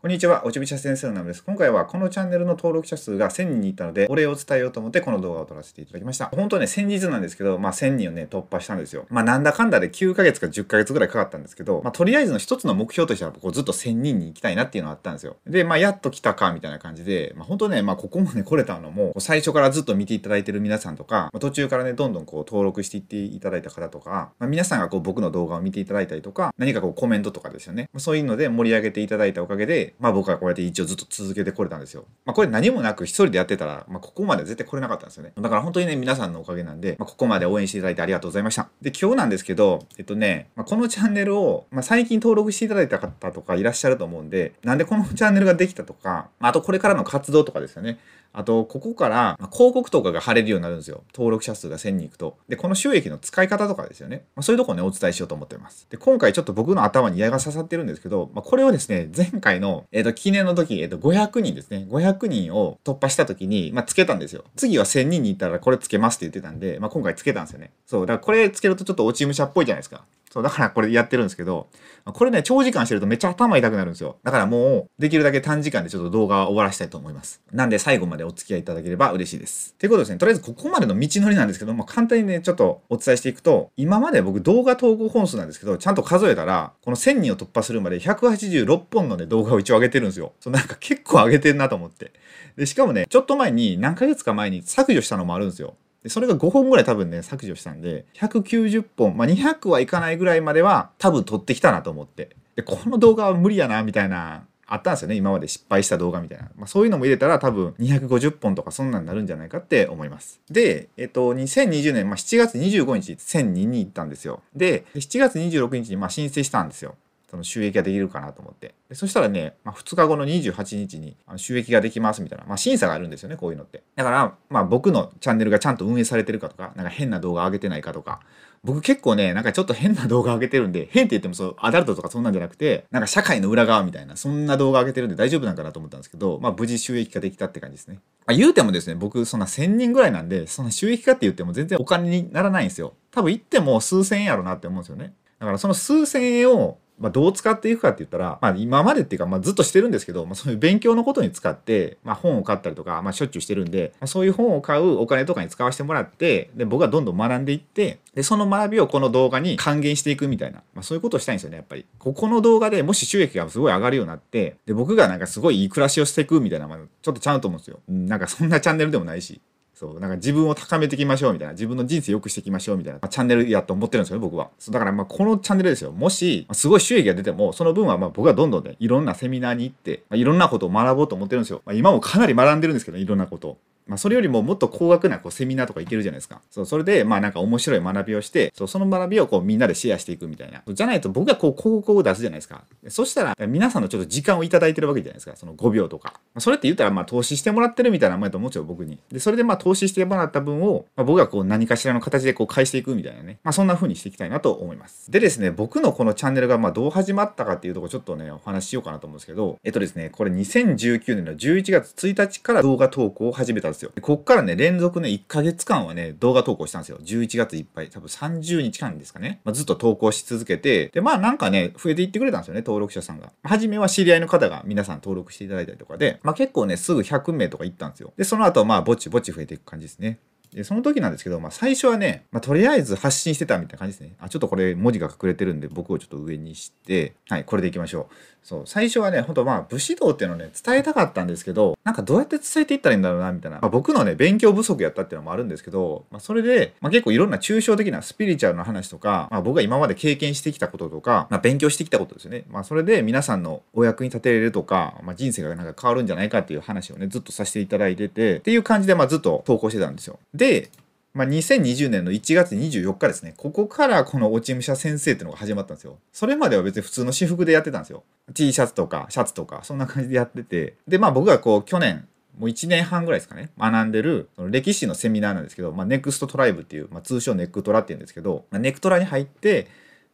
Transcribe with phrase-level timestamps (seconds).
[0.00, 1.44] こんにちは、おちびちゃ先生のナムです。
[1.44, 6.30] 今回はこのチャンネルの登録者数が1000人に行ったので、お礼を伝えようと思ってこの動画を撮らせていただきました。
[6.34, 9.04] 本当ね、先日なんですけど、まあ1000人をね、突破したんですよ。
[9.10, 15.36] まあなんだかんだで9ヶ月か10ヶ月ぐらいかかったんですけど、まあとりあえずの一つの目標としては、こうずっと1000人に行きたいなっていうのがあったんですよ。
[15.46, 27.90] で、まあやっと来たか、みたいな感じで、まあ本当ね、まあここまで来れたのも、最初からずっと見ていただいてる皆さんとか、まあ、途中からね、どんどんこう登録していっていただいた方とか、まあ皆さんがこう僕の動画を見ていただいたりとか、何かこうコメントとかですよね。
[27.92, 32.04] まあ、そういうので盛り上げていただいたおかげで、まあ僕はこうやって一応ずっと続けてこれたんですよ。
[32.24, 35.32] まあこれ何もなく一人でやってたら、まあここまで絶対来れなかったんですよね。
[35.36, 38.68] だから本当にね、皆さんのおかげなんで、まあここまで応援していただいてありがとうございました。
[38.80, 47.98] で、今日なんですけど、えっとね、まあ、このチャンネルを、まあ、最近登録していただいた方とかいらっしゃると思うんで、なんでこのチャンネルができたとか、まあとこれからの活動とかですよね。
[48.32, 51.02] あと、ここから、広告とかが貼れるようになるんですよ。
[51.14, 52.36] 登録者数が1000人いくと。
[52.48, 54.24] で、この収益の使い方とかですよね。
[54.36, 55.86] まあ、そういうところね、お伝えしようと思ってます。
[55.90, 61.86] で、今回ちょっと僕の頭に矢が刺さってるんですけど、まあ、これをですね、前回の、えっ、ー、と、記念の時、えっ、ー、と、500人ですね。
[61.90, 64.44] 500人を突破した時に、まあ、つけたんですよ。
[64.56, 67.72] 次は1000人に行ったらこれつけますって言ってたんで、まあ、今回つけたんですよね。
[67.86, 70.04] そう、だからこれつけるとちょっと落ち武者っぽいじゃないですか。
[70.30, 71.66] そう、だからこれやってるんですけど、
[72.04, 74.16] これね、長時間してるとめっちゃ頭痛くなるんですよ。
[74.22, 77.42] だからもう、できるだけ短時間でちょっと動画を終わらせたいと思います。
[77.52, 79.74] なんで最後までお付き合いいただければ嬉しいです。
[79.74, 90.32] ということですね、とりあえずここまでの道のりなんですけども、簡単にね、ちょっとお伝えしていくと、今まで僕動画投稿本数なんですけど、ちゃんと数えたら、この1000人を突破するまで186本のね、動画を一応上げてるんですよ。
[90.38, 92.12] そう、なんか結構上げてんなと思って。
[92.56, 95.74] で、しかもね、ちょっと前に、何ヶ月か前に削除したのもあるんですよ。
[96.02, 102.36] でそれが5本ぐらい多分ね削除したんで190本まあ200はいかないぐらいまでは多分撮ってきたなと思って。
[102.56, 110.40] でこの動画は無理やなみたいなあったんですよね今まで失敗した動画みたいな、まあ、そういうのも入れたら多分250本とかそんなんなるんじゃないかって思います。
[110.50, 114.42] でえっと2020年、まあ、7月25日1000人に行ったんですよ。
[114.54, 116.94] で7月26日にまあ申請したんですよ。
[117.30, 118.74] その収益ができるかなと思って。
[118.88, 123.84] でそしたらね、まあ、2日後の28日にあの収益ができますみたいな、まあ、審査があるんですよね、こういうのって。
[123.94, 128.20] だから、まあ、僕のチャンネルがちゃんと運営されてるかとか、なんか変な動画上げてないかとか、
[128.62, 138.00] 僕結構ね、なんかちょっと変な動画上げてるんで、変って言ってもそう、アダルトとかそんなんじゃなくて、なんか社会の裏側みたいな、そんな動画上げてるんで大丈夫なんかなと思ったんですけど、まあ無事収益化できたって感じですね。
[138.26, 142.94] まあ、言うてもですね、僕そんな1000人ぐらいなんで、そんな収益化って言っても全然お金にならないんですよ。
[143.12, 145.14] 多分言っても数千円やろなって思うんですよね。
[145.38, 161.86] だからその数千円をまあ、どう使っていくかって言ったら、まあ、今までっていうか、まあ、ずっとしてるんですけど、まあ、そういう勉強のことに使って、まあ、本を買ったりとか、まあ、しょっちゅうしてるんで、まあ、そういう本を買うお金とかに使わせてもらって、で、僕はどんどん学んでいって、で、その学びをこの動画に還元していくみたいな、まあ、そういうことをしたいんですよね、やっぱり。
[161.98, 167.80] ここの動画でもし収益がすごい上がるようになって、で、僕がなんかすごいいい暮らしをしていくみたいな、まあ、ちょっとちゃうと思うんですよ。
[167.88, 169.40] なんかそんなチャンネルでもないし。
[169.80, 174.50] そうなんか自分を高めていきましょうみたいな自分の人生良くしていきましょうみたいな、まあ、チャンネルやと思ってるんですよね僕は。
[174.58, 175.90] そうだからまあこのチャンネルですよ。
[175.90, 183.56] もしすごい収益が出てもその分はまあ僕はどんどんねいろんなセミナーに行って、まあ、いろんなことを学ぼうと思ってるんですよ、まあ、今もかなり学んでるんですけどいろんなこと
[183.90, 186.40] まあ、それよりももっと高額なこうセミナーとか行けるじゃないですか。
[186.48, 190.62] そう、それで、まあなんか面白い学びをして、そう、その学びをこうみんなでシェアしていくみたいな。
[190.64, 192.62] じゃないと僕がこう広告を出すじゃないですか。
[192.86, 195.34] そしたら、皆さんのちょっと時間をいただいてるわけじゃないですか。
[195.34, 196.20] その5秒とか。
[196.38, 199.00] それって言ったら、まあ投資してもらってるみたいなもんやと思うよ、僕に。
[199.10, 203.40] で、それでまあ投資してもらった分を、まあ、僕がこう何かしらの形でこう返していくみたいなね。
[203.42, 205.10] まあそんな風にしていきたいなと思います。
[205.10, 213.92] でですね、僕のこのチャンネルがまあどう始まったかっていうとこちょっとね、お話ししようかなと思うんですけど、えっとですね、これ2019年の11月1日から動画投稿を始めたんですよ。
[214.00, 216.98] こっからね、連続ね、1ヶ月間はね、動画投稿したんですよ。
[217.02, 217.90] 11月いっぱい。
[217.90, 219.40] 多分30日間ですかね。
[219.44, 223.32] まあ、ずっと投稿し続けて、で、まあなんかね、増えていってくれたんですよね、登録者さんが。
[223.42, 228.12] 初めは知り合いの方が皆さん登録していただいたりとかで、まあ結構ね、すぐ100名とかいったんですよ。
[228.16, 230.18] で、その後、まあぼちぼち増えていく感じですね。
[230.52, 234.14] で、その時なんですけど、まあ最初はね、まあとりあえず発信してたみたいな感じですね。
[234.20, 238.14] あ、ちょっとこれ文字が隠れてるんで僕をちょっと上にして、はい、これでいきましょう。
[238.42, 243.58] そう、最初はね、ほんとまあ武士道っていうのをね、伝えたかったんですけど、なんかどうやって伝えていったらいいんだろうな、みたいな。
[243.60, 252.44] まあ、僕のね、勉強不足やったっていうのもあるんですけど、まあそれで、まあ結構いろんな抽象的なスピリチュアルの話とか、まあ僕が今まで経験してきたこととか、まあ勉強してきたことですよね。
[252.50, 260.18] まあそれで皆さんのお役に立てれるとか、まあ人生がなんか変わるんじゃないかっていう話をね、ずっとさせていただいてて、っていう感じでまあずっと投稿してたんですよ。
[260.40, 260.70] で、
[261.12, 263.34] まあ、2020年の1月24日ですね。
[263.36, 265.98] ここからこの落ち武者先生っていうのが始まったんですよ。
[266.14, 268.04] それまでは別に普通の私服でやってたんですよ。
[268.32, 270.76] T シャツとかシャツとか、そんな感じでやってて。
[270.88, 272.08] で、まあ僕がこう去年、
[272.38, 279.66] もう1年半ぐらいですかね、学んでる歴史のセミナーなんですけど、まあ、ネクストトライブっていう、まあ、通称ネックトラっていうんですけど、まあ、ネクトラに入って、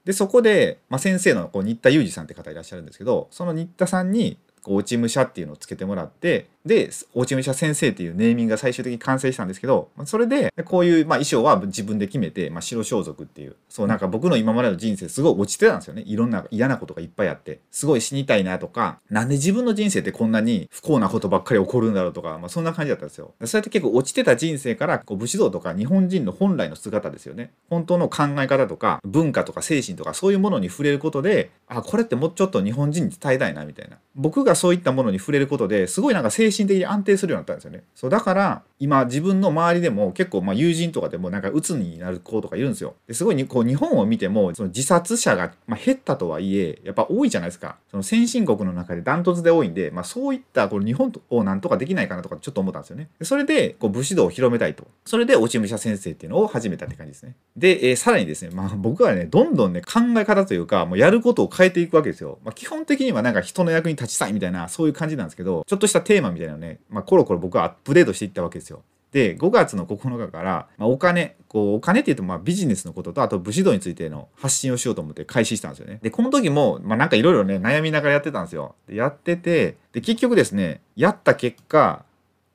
[0.05, 13.57] で、そこで、まあ、先生のこう新田裕二さんって方いらっしゃるんですけど、その新田さんにこう落ち武者っていうのをつけてもらってで落ち武者先生っていうネーミングが最終的に完成したんですけどそれでこういう、まあ、衣装は自分で決めて、まあ、白装束っていう。
[13.69, 16.03] そうなんか僕の今までの人生すごい落ちてたんですよね。
[16.07, 17.61] いろんな嫌なことがいっぱいあって。
[17.71, 23.35] すごい死にたいなとかなんで自分の人生ってこんなに不幸なことばっかり起こるんだろうとか、まあ、そんな感じだったんですよ。
[23.45, 27.51] そうやって結構落ちてた人生からこう武士道とか日本人の本来の姿ですよね。
[27.69, 33.99] 本当の考え方とか文化とか精神とかそういうものに触れることであこれってもうちょっと日本人に伝えたいなみたいな。
[34.15, 37.85] 僕がそういったものに触れることですごいなんか精神的に安定するようになったんですよね。
[37.95, 42.95] そうだから今自分の周りでも結構まあ友人とかでもなんか鬱になる子とかいるんですよ。
[43.07, 47.77] ですごいこう日本を見てもその自殺者がまあ減ったとはいえやっぱ多いじゃないですか。
[47.91, 53.09] その先進国の中でダントツで多いんで、まあ、そういったこの日本をなんとかできないかなとかちょっと思ったんですよね。
[53.19, 54.87] でそれでこう武士道を広めたいと。
[55.05, 57.35] それで落ち武者先生っていうのを始めたって感じですね。
[57.57, 66.46] で、えー、さらにですねまあ僕はねどんどんね考え方というかもうやることを変えていくわけですよ、まあ、基本的にはなんか人の役に立ちたいみたいなそういう感じなんですけどちょっとしたテーマみたいな。
[66.53, 68.83] のね、まあ、コロコロ僕はアップデートしていったわけですよ
[69.13, 76.01] で5月の9日から、まあ、お金こうお金っていうとまあビジネスのこととあと武士道についての発信をしようと思って開始したんですよね。
[76.03, 78.75] でこの時も、まあ、なんかいろいろね悩みながらやってたんですよ。
[78.87, 82.05] でやっててで結局ですねやった結果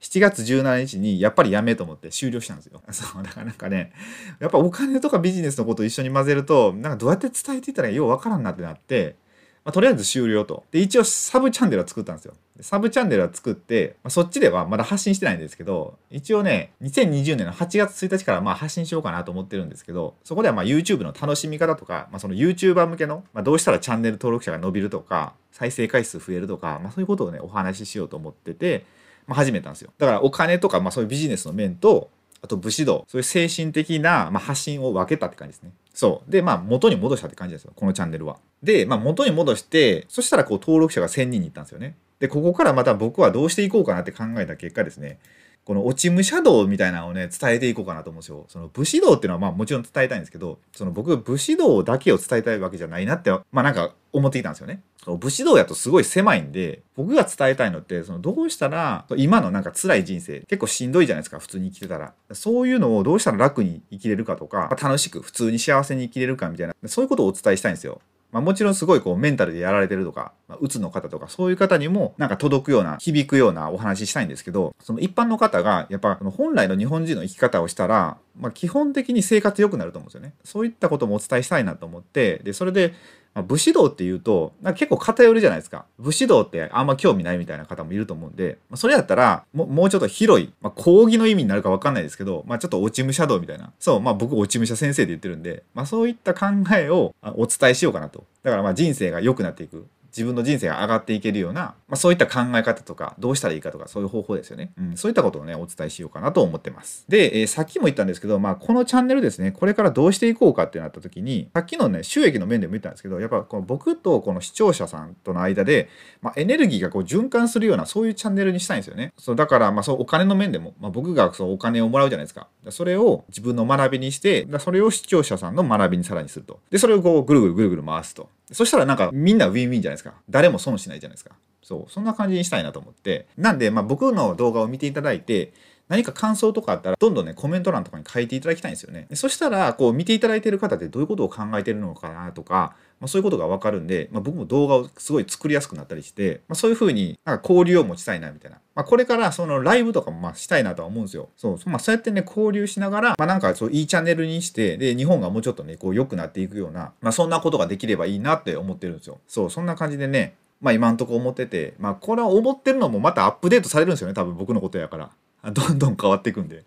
[0.01, 2.81] 7月17日にやっぱりやめと思って終了したんですよ。
[2.91, 3.91] そうだからなんかね
[4.39, 9.15] やっぱお金とかビジネスのことを一緒に混ぜるとなんかどうやって伝えていったらようわからんなってなって
[9.63, 10.63] まあ、とりあえず終了と。
[10.71, 12.33] で、一応サブチャンネルは作ったんですよ。
[12.61, 28.85] サブチャンネルは作って、まあ、そっちではまだ発信してないんですけど、一応ね、2020年の8月1日からまあ発信しようかなと思ってるんですけど、そこではまあ YouTube の楽しみ方とか、まあ、その YouTuber 向けの、まあ、どうしたらチャンネル登録者が伸びるとか、再生回数増えるとか、まあ、そういうことをね、お話ししようと思ってて、
[29.27, 29.91] まあ、始めたんですよ。
[29.97, 32.09] だからお金とか、まあ、そういうビジネスの面と、
[32.43, 35.71] あと武士道、そういう精神的な、まあ、発信を分けたって感じですね。
[35.93, 36.31] そう。
[36.31, 37.73] で、まあ、元に戻したって感じですよ。
[37.75, 38.38] このチャンネルは。
[38.63, 41.95] で、まあ、元に戻して、そしたら、こう、登録者が1000人に行ったんですよね。
[42.19, 45.19] で、ここからまた僕はどうしていこうかなって考えた結果ですね、
[45.63, 48.45] この落ち武者道みたいなのをね、伝えていこうかなと思うんですよ。
[48.47, 54.81] その武士道っていうのはまあもちろん伝えたいんですけど、その僕武士道だけを伝えたいわけじゃないなって、まあなんか思っていたんですよね。
[55.05, 62.13] 武士道やとすごい狭いんで、僕が伝えたいのって、そのどうしたら、今のなんか辛い人生、結構しんどいじゃないですか、普通に生きてたら。
[62.33, 68.01] そういうのをどうしたら楽に生きれるかとか、楽しく普通に幸せに生きれるかみたいな、そういうことをお伝えしたいんですよ。
[68.31, 80.33] まあ、もちろんすごいこうメンタルでやられてるとか、まあ、うつの方とかそういう方にもなんか届くような響くようなお話ししたいんですけどその一般の方がやっぱ本来の日本人の生き方をしたら、まあ、基本的に生活良くなると思うんですよね。
[80.44, 82.94] そういったこともお伝えしたいなと思ってでそれで
[83.33, 85.86] まあ、武士道っていうとなんか結構偏るじゃないですか。
[86.00, 93.72] 武士道ってあんま興味ないみたいな方もいると思うんで、まあ、それやったらももうちょっと広い、まあ、講義の意味になるかわかんないですけど、まあ、ちょっと落ち武者道みたいな。
[93.80, 98.25] そうまあ僕落ち武者先生で言ってるんで、まあ、そういった考えをお伝えしようかなと。
[98.44, 99.86] だからまあ人生が良くなっていく。
[100.15, 107.05] 自分の人生が上がっていけるような、まあ、そういった考え方とかどうしたらいいかとかそういう方法ですよね、うん、そういったことをねお伝えしようかなと思ってます。
[107.07, 115.89] で、えー、さっきも言ったんですけど、まあ、このチャンネルですねこれからどうしていこうかってなった時にさっきのね収益の面でも言ったんですけどやっぱこの僕とこの視聴者さんとの間で、
[116.21, 119.13] まあ、エネルギーがこう循環するようなそういうチャンネルにしたいんですよね。
[119.17, 122.47] そうだからまあそうお金の面でも、まあ、僕がそうお金をもらうじゃないですか。
[122.69, 126.59] それを自分の学びにしてそれを視聴者さんの学びにさらにすると。
[126.69, 128.29] でそれをこうぐるぐるぐるぐる回すと。
[128.51, 130.13] そしたらなんかみんなウィンウィンじゃないですか。
[130.30, 131.36] 誰も損しないじゃないですか。
[131.63, 131.92] そう。
[131.92, 133.27] そんな感じにしたいなと思って。
[133.38, 135.53] なんで、まあ僕の動画を見ていただいて、
[135.91, 139.07] 何か感想とかあったら、どんどんね、コメント欄とかに書いていただきたいんですよね。
[139.13, 148.59] そしたら、こう、見ていただいてる方ってどういうことを考えてるのかなとか、まあ、そういうことがわかるんで、まあ、僕も動画をすごい作りやすくなったりして、まあ、そういうふうになんか交流を持ちたいなみたいな。
[148.73, 151.27] まあ、これからそのライブとかもまあしたいなとは思うんですよ。
[151.35, 151.69] そう。
[151.69, 159.19] まあ、そうやってね、交流しながら、まあ、なんかそういいチャンネルにして、で、日本がもうちょっとね、こう良くなっていくような、まあ、そんなことができればいいなって思ってるんですよ。
[159.27, 165.09] そう、そんな感じでね、まあ今んとこ思ってて、まあこれは思ってるのもまたアップデートされるんですよね、多分僕のことやから。
[165.52, 166.64] どんどん変わっていくんで。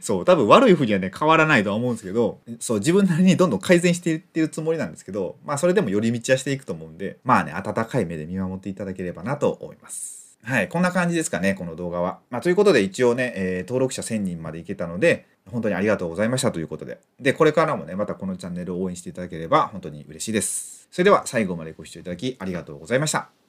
[0.00, 10.38] そう、多分悪いふうにはね、変わらないとは思うんですけど、そう、自分なりにどんどん改善していってるつもりなんですけど、まあそれでも寄り道はしていくと思うんで、まあね、温かい目で見守っていただければなと思います。
[10.42, 12.20] はい、こんな感じですかね、この動画は。
[12.30, 16.98] まあということで一応ね、えー、登録者1000人までいけたので、本当にありがとうございましたということで。
[17.20, 20.88] で、これからもね、またこのチャンネルを応援していただければ本当に嬉しいです。
[20.90, 23.43] それでは最後までご視聴いただきありがとうございました。